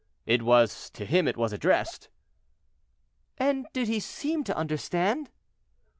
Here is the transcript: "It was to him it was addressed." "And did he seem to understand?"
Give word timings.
"It 0.25 0.41
was 0.41 0.89
to 0.95 1.05
him 1.05 1.27
it 1.27 1.37
was 1.37 1.53
addressed." 1.53 2.09
"And 3.37 3.67
did 3.71 3.87
he 3.87 3.99
seem 3.99 4.43
to 4.45 4.57
understand?" 4.57 5.29